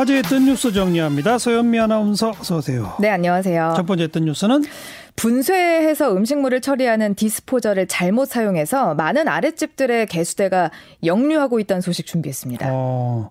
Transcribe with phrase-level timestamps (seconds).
[0.00, 1.36] 화제의 뜬 뉴스 정리합니다.
[1.36, 2.94] 서현미 아나운서 어서 오세요.
[3.00, 3.74] 네, 안녕하세요.
[3.76, 4.64] 첫 번째 뜬 뉴스는
[5.14, 10.70] 분쇄해서 음식물을 처리하는 디스포저를 잘못 사용해서 많은 아랫집들의 개수대가
[11.04, 12.68] 역류하고 있다는 소식 준비했습니다.
[12.70, 13.28] 어,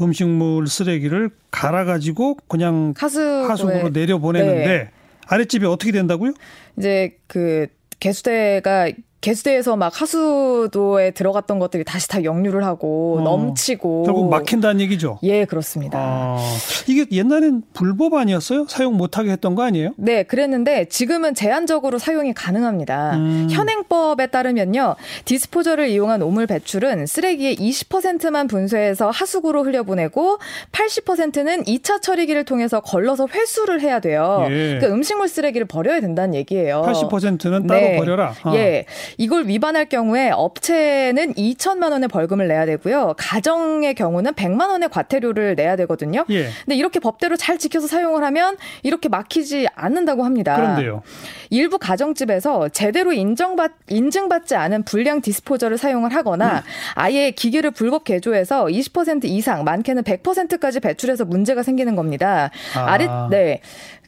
[0.00, 4.90] 음식물 쓰레기를 갈아가지고 그냥 하수구에, 하수구로 내려보내는데 네.
[5.26, 6.32] 아랫집이 어떻게 된다고요?
[6.78, 7.66] 이제 그
[7.98, 8.90] 개수대가
[9.20, 15.18] 개수대에서 막 하수도에 들어갔던 것들이 다시 다 역류를 하고 어, 넘치고 결국 막힌다는 얘기죠.
[15.22, 15.98] 예, 그렇습니다.
[16.00, 16.38] 아,
[16.86, 18.66] 이게 옛날엔 불법 아니었어요?
[18.68, 19.90] 사용 못하게 했던 거 아니에요?
[19.96, 23.16] 네, 그랬는데 지금은 제한적으로 사용이 가능합니다.
[23.16, 23.48] 음.
[23.50, 24.96] 현행법에 따르면요.
[25.26, 30.38] 디스포저를 이용한 오물 배출은 쓰레기의 20%만 분쇄해서 하수구로 흘려보내고
[30.72, 34.46] 80%는 2차 처리기를 통해서 걸러서 회수를 해야 돼요.
[34.48, 34.78] 예.
[34.78, 36.82] 그러니까 음식물 쓰레기를 버려야 된다는 얘기예요.
[36.86, 37.96] 80%는 따로 네.
[37.96, 38.34] 버려라.
[38.44, 38.54] 아.
[38.54, 38.86] 예.
[39.18, 43.14] 이걸 위반할 경우에 업체는 2천만 원의 벌금을 내야 되고요.
[43.16, 46.24] 가정의 경우는 100만 원의 과태료를 내야 되거든요.
[46.30, 46.48] 예.
[46.64, 50.56] 근데 이렇게 법대로 잘 지켜서 사용을 하면 이렇게 막히지 않는다고 합니다.
[50.56, 51.02] 그런데요.
[51.50, 56.60] 일부 가정집에서 제대로 인정받, 인증받지 않은 불량 디스포저를 사용을 하거나 음.
[56.94, 62.50] 아예 기계를 불법 개조해서 20% 이상, 많게는 100%까지 배출해서 문제가 생기는 겁니다.
[62.76, 62.84] 아.
[62.86, 63.60] 아래, 네.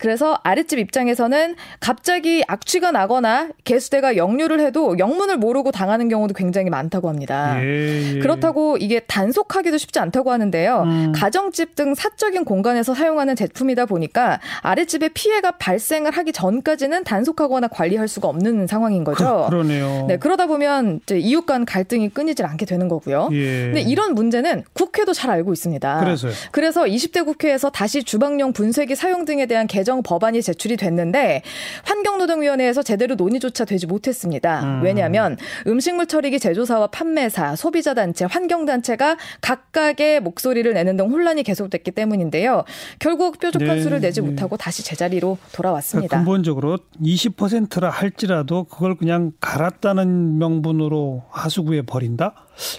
[0.00, 7.08] 그래서 아랫집 입장에서는 갑자기 악취가 나거나 개수대가 역류를 해도 영문을 모르고 당하는 경우도 굉장히 많다고
[7.08, 7.62] 합니다.
[7.62, 8.18] 예, 예.
[8.18, 10.82] 그렇다고 이게 단속하기도 쉽지 않다고 하는데요.
[10.82, 11.12] 음.
[11.14, 18.28] 가정집 등 사적인 공간에서 사용하는 제품이다 보니까 아랫집에 피해가 발생을 하기 전까지는 단속하거나 관리할 수가
[18.28, 19.46] 없는 상황인 거죠.
[19.50, 23.28] 그, 러네요 네, 그러다 보면 이제 이웃 간 갈등이 끊이질 않게 되는 거고요.
[23.32, 23.64] 예.
[23.66, 26.00] 근데 이런 문제는 국회도 잘 알고 있습니다.
[26.00, 26.32] 그래서요.
[26.52, 31.42] 그래서 20대 국회에서 다시 주방용 분쇄기 사용 등에 대한 개정 법안이 제출이 됐는데
[31.84, 34.62] 환경노동위원회에서 제대로 논의조차 되지 못했습니다.
[34.62, 34.82] 음.
[34.82, 41.90] 왜냐하면 음식물 처리기 제조사와 판매사, 소비자 단체, 환경 단체가 각각의 목소리를 내는 등 혼란이 계속됐기
[41.90, 42.64] 때문인데요.
[42.98, 44.28] 결국 뾰족한 네, 수를 내지 네.
[44.28, 46.08] 못하고 다시 제자리로 돌아왔습니다.
[46.08, 52.34] 그러니까 근본적으로 20%라 할지라도 그걸 그냥 갈았다는 명분으로 하수구에 버린다?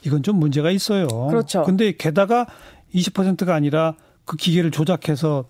[0.06, 1.08] 이건 좀 문제가 있어요.
[1.08, 1.64] 그렇죠.
[1.64, 2.48] 근데 게다가
[2.94, 3.96] 20%가 아니라
[4.26, 5.46] 그 기계를 조작해서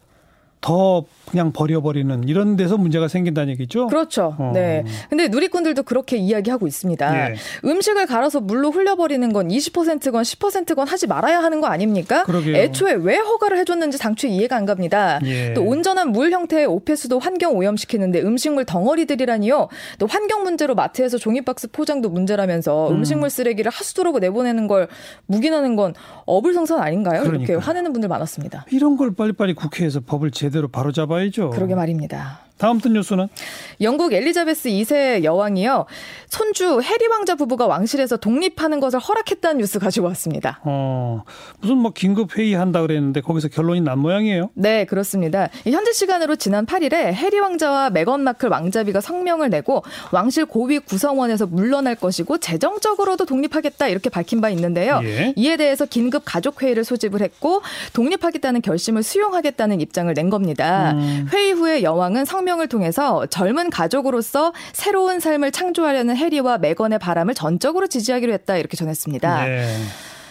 [0.61, 3.87] 더 그냥 버려버리는 이런 데서 문제가 생긴다는 얘기죠.
[3.87, 4.35] 그렇죠.
[4.37, 4.51] 어.
[4.53, 4.83] 네.
[5.09, 7.31] 근데 누리꾼들도 그렇게 이야기하고 있습니다.
[7.31, 7.35] 예.
[7.65, 12.23] 음식을 갈아서 물로 흘려버리는 건 20%건 10%건 하지 말아야 하는 거 아닙니까?
[12.23, 12.55] 그러게요.
[12.55, 15.19] 애초에 왜 허가를 해줬는지 당초에 이해가 안 갑니다.
[15.25, 15.53] 예.
[15.53, 19.67] 또 온전한 물 형태의 오폐수도 환경 오염시키는데 음식물 덩어리들이라니요.
[19.97, 22.97] 또 환경 문제로 마트에서 종이박스 포장도 문제라면서 음.
[22.97, 23.03] 음.
[23.03, 24.87] 식물 쓰레기를 하수도로 내보내는 걸
[25.25, 25.95] 묵인하는 건
[26.25, 27.21] 어불성설 아닌가요?
[27.21, 27.59] 이렇게 그러니까요.
[27.59, 28.65] 화내는 분들 많았습니다.
[28.69, 31.49] 이런 걸 빨리빨리 국회에서 법을 제 대로 바로 잡아야죠.
[31.51, 32.41] 그러게 말입니다.
[32.61, 33.27] 다음 뜬 뉴스는
[33.81, 35.87] 영국 엘리자베스 2세 여왕이요.
[36.29, 40.59] 손주 해리 왕자 부부가 왕실에서 독립하는 것을 허락했다는 뉴스 가지고 왔습니다.
[40.63, 41.23] 어
[41.59, 44.51] 무슨 뭐 긴급 회의 한다 그랬는데 거기서 결론이 난 모양이에요.
[44.53, 45.49] 네, 그렇습니다.
[45.65, 51.47] 이 현지 시간으로 지난 8일에 해리 왕자와 메건 마클 왕자비가 성명을 내고 왕실 고위 구성원에서
[51.47, 55.01] 물러날 것이고 재정적으로도 독립하겠다 이렇게 밝힌 바 있는데요.
[55.03, 55.33] 예.
[55.35, 60.91] 이에 대해서 긴급 가족 회의를 소집을 했고 독립하겠다는 결심을 수용하겠다는 입장을 낸 겁니다.
[60.91, 61.27] 음.
[61.33, 67.87] 회의 후에 여왕은 성명 을 통해서 젊은 가족으로서 새로운 삶을 창조하려는 해리와 메건의 바람을 전적으로
[67.87, 69.45] 지지하기로 했다 이렇게 전했습니다.
[69.45, 69.77] 네.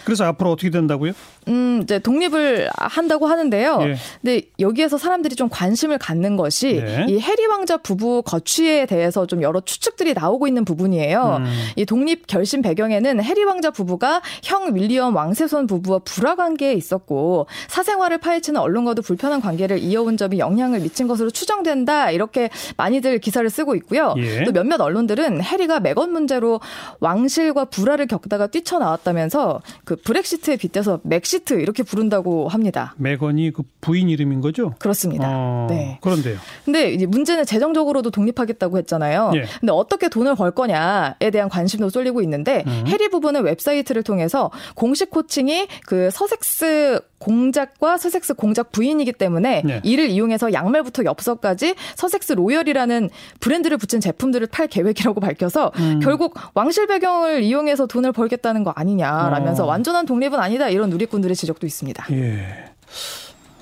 [0.03, 1.13] 그래서 앞으로 어떻게 된다고요?
[1.47, 3.79] 음, 이제 독립을 한다고 하는데요.
[3.81, 3.95] 예.
[4.21, 7.05] 근데 여기에서 사람들이 좀 관심을 갖는 것이 네.
[7.09, 11.37] 이 해리 왕자 부부 거취에 대해서 좀 여러 추측들이 나오고 있는 부분이에요.
[11.39, 11.45] 음.
[11.75, 18.19] 이 독립 결심 배경에는 해리 왕자 부부가 형 윌리엄 왕세손 부부와 불화 관계에 있었고 사생활을
[18.19, 22.11] 파헤치는 언론과도 불편한 관계를 이어온 점이 영향을 미친 것으로 추정된다.
[22.11, 24.13] 이렇게 많이들 기사를 쓰고 있고요.
[24.17, 24.43] 예.
[24.43, 26.59] 또 몇몇 언론들은 해리가 메건 문제로
[26.99, 32.93] 왕실과 불화를 겪다가 뛰쳐나왔다면서 그 브렉시트에 빗대서 멕시트 이렇게 부른다고 합니다.
[32.97, 34.73] 메건이 그 부인 이름인 거죠?
[34.79, 35.27] 그렇습니다.
[35.29, 35.97] 어, 네.
[36.01, 36.37] 그런데요.
[36.65, 39.31] 근데 이제 문제는 재정적으로도 독립하겠다고 했잖아요.
[39.35, 39.45] 예.
[39.61, 42.83] 근데 어떻게 돈을 벌 거냐에 대한 관심도 쏠리고 있는데 음.
[42.87, 49.79] 해리 부부는 웹사이트를 통해서 공식 호칭이 그 서섹스 공작과 서섹스 공작 부인이기 때문에 네.
[49.83, 55.99] 이를 이용해서 양말부터 엽서까지 서섹스 로열이라는 브랜드를 붙인 제품들을 팔 계획이라고 밝혀서 음.
[56.01, 59.67] 결국 왕실 배경을 이용해서 돈을 벌겠다는 거 아니냐라면서 어.
[59.67, 62.07] 완전한 독립은 아니다 이런 누리꾼 들의 지적도 있습니다.
[62.11, 62.65] 예.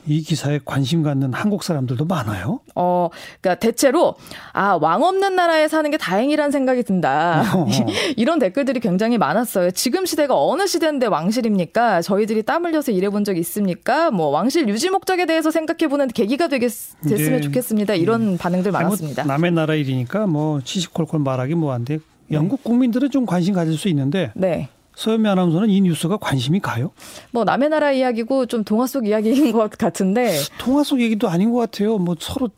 [0.10, 2.62] 이 기사에 관심 갖는 한국 사람들도 많아요.
[2.74, 3.10] 어,
[3.42, 4.16] 그러니까 대체로
[4.54, 7.44] 아, 왕 없는 나라에 사는 게 다행이란 생각이 든다.
[7.54, 7.68] 어.
[8.18, 9.70] 이런 댓글들이 굉장히 많았어요.
[9.72, 12.02] 지금 시대가 어느 시대인데 왕실입니까?
[12.02, 14.10] 저희들이 땀 흘려서 일해본 적 있습니까?
[14.10, 16.72] 뭐 왕실 유지 목적에 대해서 생각해보는 계기가 되겠,
[17.04, 17.42] 됐으면 네.
[17.42, 17.94] 좋겠습니다.
[17.94, 19.26] 이런 반응들 아니, 뭐 많았습니다.
[19.26, 22.00] 남의 나라 일이니까 뭐 시시콜콜 말하기 뭐한데
[22.32, 24.70] 영국 국민들은 좀 관심 가질 수 있는데 네.
[25.00, 26.92] 서현미 아나운서는 이 뉴스가 관심이 가요?
[27.32, 30.38] 뭐 남의 나라 이야기고 좀 동화 속 이야기인 것 같은데.
[30.58, 31.98] 동화 속 얘기도 아닌 것 같아요.
[31.98, 32.50] 뭐 서로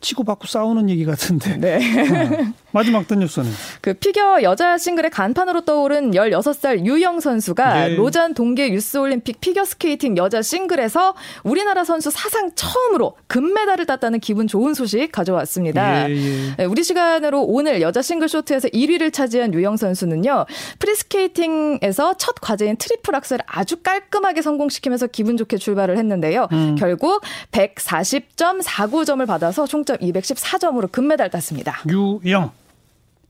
[0.00, 1.56] 치고받고 싸우는 얘기 같은데.
[1.56, 1.78] 네.
[1.78, 2.63] 어.
[2.74, 3.48] 마지막 던 뉴스는
[3.80, 7.94] 그 피겨 여자 싱글의 간판으로 떠오른 16살 유영 선수가 네.
[7.94, 14.48] 로잔 동계 유스 올림픽 피겨 스케이팅 여자 싱글에서 우리나라 선수 사상 처음으로 금메달을 땄다는 기분
[14.48, 16.10] 좋은 소식 가져왔습니다.
[16.10, 16.56] 예, 예.
[16.56, 20.46] 네, 우리 시간으로 오늘 여자 싱글 쇼트에서 1위를 차지한 유영 선수는요.
[20.80, 26.48] 프리스케이팅에서 첫 과제인 트리플 악셀을 아주 깔끔하게 성공시키면서 기분 좋게 출발을 했는데요.
[26.50, 26.74] 음.
[26.76, 27.22] 결국
[27.52, 31.80] 140.49점을 받아서 총점 214점으로 금메달 땄습니다.
[31.88, 32.50] 유영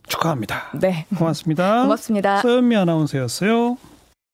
[0.07, 0.71] 축하합니다.
[0.75, 1.07] 네.
[1.17, 1.83] 고맙습니다.
[1.83, 2.43] 고맙습니다.
[2.43, 3.77] 서현미 아나운서였어요.